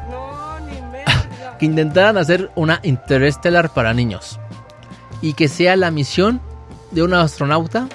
No, 0.10 0.60
ni 0.60 0.76
que 1.60 1.66
intentaran 1.66 2.18
hacer 2.18 2.52
una 2.56 2.80
Interstellar 2.84 3.74
para 3.74 3.94
niños. 3.94 4.40
Y 5.22 5.34
que 5.34 5.48
sea 5.48 5.76
la 5.76 5.90
misión 5.90 6.42
de 6.92 7.02
un 7.02 7.14
astronauta 7.14 7.88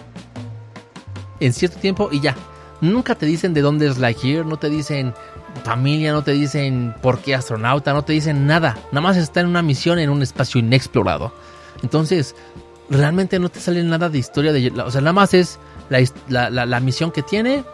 en 1.39 1.53
cierto 1.53 1.79
tiempo 1.79 2.09
y 2.11 2.21
ya. 2.21 2.35
Nunca 2.81 3.15
te 3.15 3.27
dicen 3.27 3.53
de 3.53 3.61
dónde 3.61 3.87
es 3.87 3.99
Year, 4.23 4.47
no 4.47 4.57
te 4.57 4.71
dicen 4.71 5.15
familia, 5.65 6.13
no 6.13 6.23
te 6.23 6.33
dicen 6.33 6.95
por 7.03 7.19
qué 7.19 7.35
astronauta, 7.35 7.93
no 7.93 8.03
te 8.03 8.13
dicen 8.13 8.47
nada. 8.47 8.79
Nada 8.93 9.01
más 9.03 9.17
está 9.17 9.41
en 9.41 9.47
una 9.47 9.63
misión 9.63 9.99
en 9.99 10.09
un 10.11 10.23
espacio 10.23 10.61
inexplorado. 10.61 11.33
Entonces, 11.83 12.35
realmente 12.89 13.39
no 13.39 13.49
te 13.49 13.61
sale 13.61 13.83
nada 13.83 14.09
de 14.09 14.19
historia 14.19 14.53
de... 14.53 14.73
O 14.81 14.91
sea, 14.91 15.01
nada 15.01 15.13
más 15.13 15.35
es 15.35 15.59
la, 16.29 16.81
misión 16.81 17.11
que 17.11 17.23
tiene, 17.23 17.65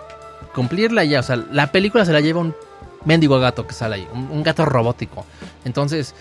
cumplirla 0.54 1.04
ya. 1.04 1.20
O 1.20 1.22
sea, 1.22 1.36
la 1.36 1.70
película 1.70 2.04
se 2.04 2.12
la 2.12 2.20
lleva 2.20 2.40
un 2.40 2.54
mendigo 3.04 3.38
gato 3.38 3.66
que 3.66 3.75
sale 3.75 3.96
ahí, 3.96 4.08
un, 4.12 4.42
gato 4.42 4.64
robótico. 4.64 5.25
Entonces, 5.64 6.14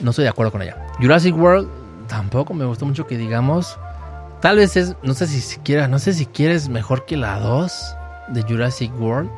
no 0.00 0.10
estoy 0.10 0.24
de 0.24 0.30
acuerdo 0.30 0.52
con 0.52 0.62
ella. 0.62 0.86
Jurassic 0.98 1.36
World 1.36 1.68
tampoco 2.08 2.54
me 2.54 2.64
gustó 2.64 2.86
mucho 2.86 3.06
que 3.06 3.16
digamos. 3.16 3.78
Tal 4.40 4.56
vez 4.56 4.76
es, 4.76 4.96
no 5.02 5.14
sé 5.14 5.26
si 5.26 5.40
siquiera, 5.40 5.86
no 5.86 5.98
sé 5.98 6.14
si 6.14 6.24
quieres 6.26 6.68
mejor 6.68 7.04
que 7.04 7.16
la 7.16 7.38
2 7.38 7.96
de 8.28 8.42
Jurassic 8.42 8.90
World. 8.98 9.30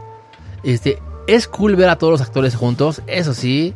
Este, 0.62 1.02
es 1.26 1.48
cool 1.48 1.76
ver 1.76 1.88
a 1.88 1.96
todos 1.96 2.12
los 2.12 2.20
actores 2.20 2.54
juntos, 2.54 3.02
eso 3.06 3.34
sí. 3.34 3.74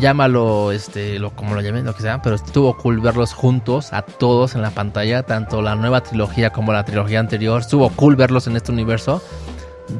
Llámalo, 0.00 0.72
este, 0.72 1.18
lo, 1.18 1.36
como 1.36 1.54
lo 1.54 1.60
llamen, 1.60 1.84
lo 1.84 1.94
que 1.94 2.00
sea, 2.00 2.22
pero 2.22 2.36
estuvo 2.36 2.74
cool 2.78 3.00
verlos 3.00 3.34
juntos, 3.34 3.92
a 3.92 4.00
todos 4.00 4.54
en 4.54 4.62
la 4.62 4.70
pantalla, 4.70 5.22
tanto 5.22 5.60
la 5.60 5.74
nueva 5.74 6.02
trilogía 6.02 6.48
como 6.48 6.72
la 6.72 6.84
trilogía 6.84 7.20
anterior. 7.20 7.60
Estuvo 7.60 7.90
cool 7.90 8.16
verlos 8.16 8.46
en 8.46 8.56
este 8.56 8.72
universo. 8.72 9.22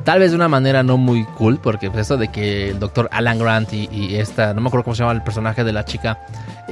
Tal 0.04 0.20
vez 0.20 0.30
de 0.30 0.36
una 0.36 0.48
manera 0.48 0.82
no 0.82 0.96
muy 0.96 1.24
cool, 1.36 1.58
porque 1.58 1.90
pues 1.90 2.06
eso 2.06 2.16
de 2.16 2.28
que 2.28 2.70
el 2.70 2.78
doctor 2.78 3.10
Alan 3.12 3.38
Grant 3.38 3.74
y, 3.74 4.16
esta, 4.16 4.54
no 4.54 4.62
me 4.62 4.68
acuerdo 4.68 4.84
cómo 4.84 4.94
se 4.94 5.00
llama 5.00 5.12
el 5.12 5.22
personaje 5.22 5.62
de 5.62 5.72
la 5.72 5.84
chica, 5.84 6.18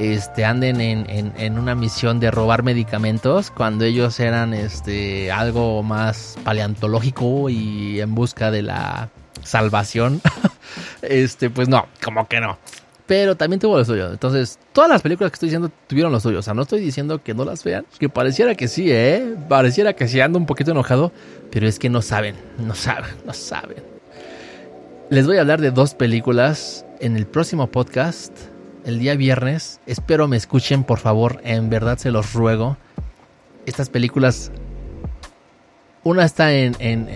este, 0.01 0.45
anden 0.45 0.81
en, 0.81 1.59
una 1.59 1.75
misión 1.75 2.19
de 2.19 2.31
robar 2.31 2.63
medicamentos 2.63 3.51
cuando 3.51 3.85
ellos 3.85 4.19
eran 4.19 4.53
este, 4.53 5.31
algo 5.31 5.83
más 5.83 6.37
paleontológico 6.43 7.49
y 7.49 7.99
en 8.01 8.15
busca 8.15 8.51
de 8.51 8.63
la 8.63 9.09
salvación. 9.43 10.21
este, 11.01 11.49
pues 11.49 11.69
no, 11.69 11.87
como 12.03 12.27
que 12.27 12.39
no 12.39 12.57
pero 13.11 13.35
también 13.35 13.59
tuvo 13.59 13.77
lo 13.77 13.83
suyo. 13.83 14.09
Entonces, 14.09 14.57
todas 14.71 14.89
las 14.89 15.01
películas 15.01 15.31
que 15.31 15.35
estoy 15.35 15.47
diciendo 15.47 15.69
tuvieron 15.87 16.13
lo 16.13 16.21
suyo. 16.21 16.39
O 16.39 16.41
sea, 16.41 16.53
no 16.53 16.61
estoy 16.61 16.79
diciendo 16.79 17.21
que 17.21 17.33
no 17.33 17.43
las 17.43 17.61
vean, 17.61 17.85
que 17.99 18.07
pareciera 18.07 18.55
que 18.55 18.69
sí, 18.69 18.89
¿eh? 18.89 19.35
Pareciera 19.49 19.91
que 19.91 20.07
sí 20.07 20.21
ando 20.21 20.39
un 20.39 20.45
poquito 20.45 20.71
enojado, 20.71 21.11
pero 21.51 21.67
es 21.67 21.77
que 21.77 21.89
no 21.89 22.01
saben, 22.01 22.37
no 22.57 22.73
saben, 22.73 23.11
no 23.25 23.33
saben. 23.33 23.83
Les 25.09 25.27
voy 25.27 25.35
a 25.35 25.41
hablar 25.41 25.59
de 25.59 25.71
dos 25.71 25.93
películas 25.93 26.85
en 27.01 27.17
el 27.17 27.27
próximo 27.27 27.67
podcast, 27.67 28.31
el 28.85 28.99
día 28.99 29.15
viernes. 29.15 29.79
Espero 29.85 30.27
me 30.27 30.37
escuchen, 30.37 30.83
por 30.83 30.99
favor, 30.99 31.41
en 31.43 31.69
verdad 31.69 31.97
se 31.97 32.11
los 32.11 32.33
ruego. 32.33 32.77
Estas 33.65 33.89
películas, 33.89 34.51
una 36.03 36.25
está 36.25 36.53
en, 36.53 36.75
en 36.79 37.07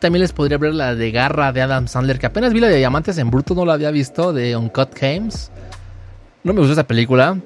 también 0.00 0.22
les 0.22 0.32
podría 0.32 0.58
ver 0.58 0.74
la 0.74 0.94
de 0.94 1.12
Garra 1.12 1.52
de 1.52 1.62
Adam 1.62 1.86
Sandler, 1.86 2.18
que 2.18 2.26
apenas 2.26 2.52
vi 2.52 2.60
la 2.60 2.68
de 2.68 2.76
Diamantes 2.76 3.18
en 3.18 3.30
Bruto, 3.30 3.54
no 3.54 3.64
la 3.64 3.74
había 3.74 3.90
visto, 3.90 4.32
de 4.32 4.56
Uncut 4.56 4.98
Games. 4.98 5.52
No 6.42 6.52
me 6.52 6.60
gustó 6.60 6.72
esa 6.72 6.86
película. 6.86 7.38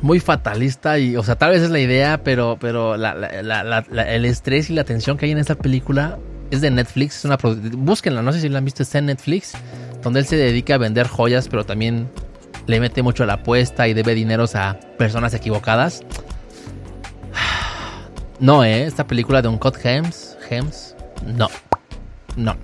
Muy 0.00 0.18
fatalista 0.18 0.98
y, 0.98 1.16
o 1.16 1.22
sea, 1.22 1.36
tal 1.36 1.50
vez 1.50 1.62
es 1.62 1.70
la 1.70 1.78
idea, 1.78 2.22
pero, 2.24 2.56
pero 2.60 2.94
el 2.94 4.24
estrés 4.24 4.70
y 4.70 4.74
la 4.74 4.84
tensión 4.84 5.16
que 5.16 5.26
hay 5.26 5.32
en 5.32 5.38
esta 5.38 5.54
película 5.54 6.18
es 6.50 6.60
de 6.60 6.70
Netflix. 6.70 7.18
Es 7.18 7.24
una 7.24 7.36
búsquenla, 7.36 8.22
no 8.22 8.32
sé 8.32 8.40
si 8.40 8.48
la 8.48 8.58
han 8.58 8.64
visto, 8.64 8.82
está 8.82 8.98
en 8.98 9.06
Netflix, 9.06 9.52
donde 10.02 10.20
él 10.20 10.26
se 10.26 10.36
dedica 10.36 10.74
a 10.74 10.78
vender 10.78 11.08
joyas, 11.08 11.48
pero 11.48 11.64
también 11.64 12.08
le 12.66 12.80
mete 12.80 13.02
mucho 13.02 13.24
a 13.24 13.26
la 13.26 13.34
apuesta 13.34 13.88
y 13.88 13.94
debe 13.94 14.14
dineros 14.14 14.54
a 14.54 14.78
personas 14.98 15.34
equivocadas. 15.34 16.02
No, 18.40 18.64
eh, 18.64 18.86
esta 18.86 19.06
película 19.06 19.40
de 19.40 19.46
Uncut 19.46 19.76
Gems, 19.76 20.36
Gems, 20.48 20.96
no. 21.24 21.48
No. 22.34 22.56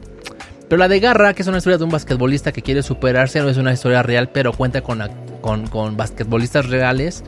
Pero 0.69 0.79
la 0.79 0.89
de 0.89 1.01
Garra, 1.01 1.35
que 1.35 1.43
es 1.43 1.49
una 1.49 1.59
historia 1.59 1.79
de 1.79 1.85
un 1.85 1.91
basquetbolista 1.91 2.53
que 2.53 2.63
quiere 2.63 2.83
superarse, 2.83 3.41
no 3.41 3.49
es 3.49 3.57
una 3.57 3.73
historia 3.73 4.03
real, 4.03 4.29
pero 4.29 4.53
cuenta 4.53 4.83
con, 4.83 5.01
con, 5.41 5.97
basquetbolistas 5.97 6.69
reales 6.69 7.23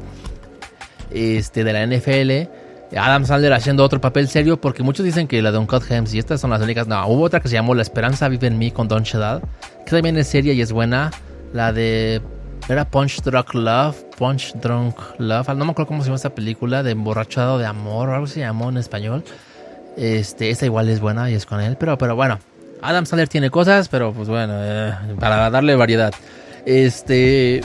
este, 1.10 1.64
de 1.64 1.72
la 1.72 1.86
NFL. 1.86 2.50
Adam 2.98 3.24
Sandler 3.24 3.52
haciendo 3.52 3.84
otro 3.84 4.00
papel 4.00 4.28
serio, 4.28 4.60
porque 4.60 4.82
muchos 4.82 5.04
dicen 5.04 5.28
que 5.28 5.40
la 5.42 5.52
de 5.52 5.58
Uncut 5.58 5.82
Gems 5.82 6.12
y 6.14 6.18
estas 6.18 6.40
son 6.40 6.50
las 6.50 6.60
únicas. 6.60 6.88
No, 6.88 7.06
hubo 7.06 7.22
otra 7.22 7.40
que 7.40 7.48
se 7.48 7.54
llamó 7.54 7.74
La 7.74 7.82
Esperanza 7.82 8.28
Vive 8.28 8.48
en 8.48 8.58
mí 8.58 8.70
con 8.70 8.88
Don 8.88 9.04
Cheadle, 9.04 9.42
que 9.84 9.90
también 9.90 10.16
es 10.16 10.28
seria 10.28 10.52
y 10.52 10.60
es 10.60 10.72
buena. 10.72 11.10
La 11.52 11.72
de. 11.72 12.20
Era 12.68 12.84
Punch 12.84 13.22
Drunk 13.22 13.54
Love, 13.54 13.96
Punch 14.16 14.54
Drunk 14.54 14.96
Love, 15.18 15.48
no 15.48 15.64
me 15.64 15.70
acuerdo 15.72 15.88
cómo 15.88 16.02
se 16.02 16.06
llama 16.06 16.16
esta 16.16 16.34
película, 16.34 16.82
de 16.82 16.92
emborrachado 16.92 17.58
de 17.58 17.66
amor 17.66 18.10
o 18.10 18.14
algo 18.14 18.26
se 18.26 18.40
llamó 18.40 18.68
en 18.68 18.76
español. 18.76 19.24
Este, 19.96 20.50
esta 20.50 20.66
igual 20.66 20.88
es 20.88 21.00
buena 21.00 21.30
y 21.30 21.34
es 21.34 21.46
con 21.46 21.60
él, 21.60 21.76
pero, 21.78 21.98
pero 21.98 22.14
bueno. 22.14 22.38
Adam 22.82 23.06
Sandler 23.06 23.28
tiene 23.28 23.50
cosas, 23.50 23.88
pero 23.88 24.12
pues 24.12 24.28
bueno, 24.28 24.54
eh, 24.56 24.92
para 25.18 25.50
darle 25.50 25.74
variedad. 25.74 26.12
Este. 26.64 27.62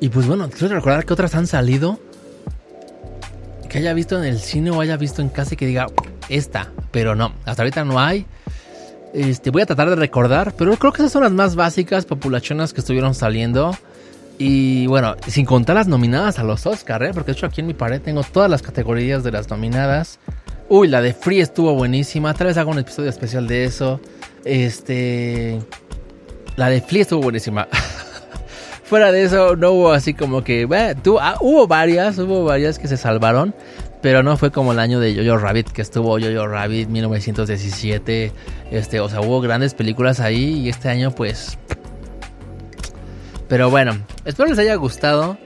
Y 0.00 0.08
pues 0.08 0.26
bueno, 0.26 0.48
quiero 0.50 0.74
recordar 0.74 1.04
que 1.04 1.12
otras 1.12 1.34
han 1.34 1.46
salido. 1.46 1.98
Que 3.70 3.78
haya 3.78 3.94
visto 3.94 4.18
en 4.18 4.24
el 4.24 4.40
cine 4.40 4.70
o 4.70 4.80
haya 4.80 4.96
visto 4.96 5.22
en 5.22 5.28
casa 5.28 5.54
y 5.54 5.56
que 5.56 5.64
diga 5.64 5.86
esta. 6.28 6.72
Pero 6.90 7.14
no, 7.14 7.32
hasta 7.44 7.62
ahorita 7.62 7.84
no 7.84 8.00
hay. 8.00 8.26
Este, 9.14 9.50
voy 9.50 9.62
a 9.62 9.66
tratar 9.66 9.88
de 9.88 9.96
recordar, 9.96 10.54
pero 10.56 10.76
creo 10.76 10.92
que 10.92 11.02
esas 11.02 11.12
son 11.12 11.22
las 11.22 11.32
más 11.32 11.54
básicas, 11.54 12.04
populachonas 12.04 12.72
que 12.72 12.80
estuvieron 12.80 13.14
saliendo. 13.14 13.76
Y 14.38 14.88
bueno, 14.88 15.14
sin 15.28 15.46
contar 15.46 15.76
las 15.76 15.86
nominadas 15.86 16.40
a 16.40 16.42
los 16.42 16.66
Oscar, 16.66 17.02
¿eh? 17.04 17.10
porque 17.14 17.32
de 17.32 17.36
hecho 17.36 17.46
aquí 17.46 17.60
en 17.60 17.68
mi 17.68 17.74
pared 17.74 18.00
tengo 18.00 18.24
todas 18.24 18.50
las 18.50 18.60
categorías 18.60 19.22
de 19.22 19.30
las 19.30 19.48
nominadas. 19.48 20.18
Uy, 20.68 20.88
la 20.88 21.00
de 21.00 21.14
Free 21.14 21.40
estuvo 21.40 21.74
buenísima. 21.74 22.34
Tal 22.34 22.48
vez 22.48 22.56
haga 22.56 22.70
un 22.70 22.78
episodio 22.78 23.10
especial 23.10 23.46
de 23.46 23.64
eso. 23.64 24.00
Este. 24.44 25.60
La 26.56 26.70
de 26.70 26.80
Free 26.80 27.02
estuvo 27.02 27.22
buenísima. 27.22 27.68
Fuera 28.90 29.12
de 29.12 29.22
eso, 29.22 29.54
no 29.54 29.70
hubo 29.70 29.92
así 29.92 30.14
como 30.14 30.42
que. 30.42 30.66
Ah, 31.20 31.36
hubo 31.40 31.68
varias, 31.68 32.18
hubo 32.18 32.42
varias 32.42 32.76
que 32.76 32.88
se 32.88 32.96
salvaron. 32.96 33.54
Pero 34.02 34.24
no 34.24 34.36
fue 34.36 34.50
como 34.50 34.72
el 34.72 34.80
año 34.80 34.98
de 34.98 35.14
Jojo 35.14 35.38
Rabbit, 35.38 35.70
que 35.70 35.80
estuvo 35.80 36.18
Jojo 36.18 36.48
Rabbit 36.48 36.88
1917. 36.88 38.32
Este, 38.72 38.98
o 38.98 39.08
sea, 39.08 39.20
hubo 39.20 39.40
grandes 39.40 39.74
películas 39.74 40.18
ahí. 40.18 40.58
Y 40.58 40.68
este 40.68 40.88
año, 40.88 41.12
pues. 41.12 41.56
Pero 43.46 43.70
bueno, 43.70 43.96
espero 44.24 44.48
les 44.48 44.58
haya 44.58 44.74
gustado. 44.74 45.38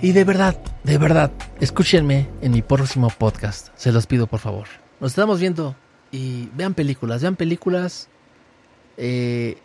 Y 0.00 0.12
de 0.12 0.24
verdad, 0.24 0.56
de 0.84 0.96
verdad, 0.96 1.30
escúchenme 1.60 2.26
en 2.40 2.52
mi 2.52 2.62
próximo 2.62 3.10
podcast. 3.10 3.68
Se 3.74 3.92
los 3.92 4.06
pido, 4.06 4.26
por 4.26 4.40
favor. 4.40 4.66
Nos 4.98 5.12
estamos 5.12 5.40
viendo 5.40 5.76
y 6.10 6.48
vean 6.54 6.72
películas, 6.72 7.20
vean 7.20 7.36
películas. 7.36 8.08
Eh, 8.96 9.58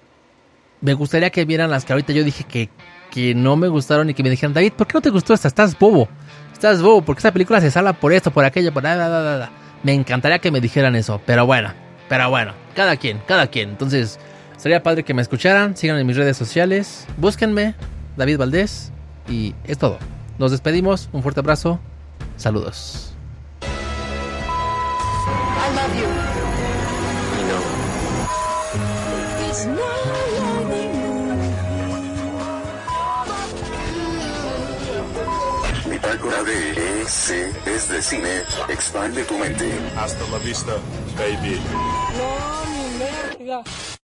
me 0.84 0.94
gustaría 0.94 1.30
que 1.30 1.46
vieran 1.46 1.72
las 1.72 1.86
que 1.86 1.94
ahorita 1.94 2.12
yo 2.12 2.25
dije 2.25 2.44
que, 2.44 2.70
que 3.10 3.34
no 3.34 3.56
me 3.56 3.70
gustaron 3.70 4.10
y 4.10 4.13
que 4.13 4.22
me 4.22 4.30
dijeran, 4.30 4.54
David, 4.54 4.74
¿por 4.74 4.86
qué 4.86 4.96
no 4.96 5.02
te 5.02 5.10
gustó 5.10 5.34
esta? 5.34 5.48
Estás 5.48 5.80
bobo. 5.80 6.10
Estás 6.52 6.82
bobo, 6.82 7.02
porque 7.02 7.20
esta 7.20 7.32
película 7.32 7.62
se 7.62 7.72
sala 7.72 7.94
por 7.94 8.12
esto, 8.12 8.32
por 8.32 8.44
aquello, 8.44 8.74
por 8.74 8.84
nada, 8.84 9.08
nada, 9.08 9.24
nada. 9.24 9.52
Me 9.82 9.94
encantaría 9.94 10.40
que 10.40 10.52
me 10.52 10.60
dijeran 10.60 10.96
eso, 10.96 11.22
pero 11.25 11.46
bueno, 11.46 11.72
pero 12.10 12.30
bueno, 12.30 12.54
cada 12.75 12.98
quien, 12.98 13.22
cada 13.25 13.48
quien. 13.48 13.70
Entonces, 13.70 14.20
sería 14.58 14.84
padre 14.84 15.04
que 15.04 15.13
me 15.13 15.22
escucharan, 15.22 15.78
sigan 15.78 15.98
en 15.98 16.06
mis 16.06 16.18
redes 16.18 16.36
sociales, 16.36 17.08
búsquenme, 17.18 17.75
David 18.18 18.38
Valdés, 18.38 18.92
y 19.30 19.56
es 19.63 19.78
todo. 19.78 20.00
Nos 20.38 20.52
despedimos, 20.52 21.10
un 21.13 21.24
fuerte 21.24 21.40
abrazo, 21.40 21.80
saludos. 22.36 23.13
De 37.03 37.50
EC 37.50 37.53
es 37.65 37.89
de 37.89 38.01
cine. 38.01 38.43
Expande 38.69 39.24
tu 39.25 39.38
mente. 39.38 39.72
Hasta 39.98 40.25
la 40.29 40.38
vista, 40.39 40.74
baby. 41.17 41.60
No, 42.17 42.72
mi 42.72 43.00
verga. 43.00 43.63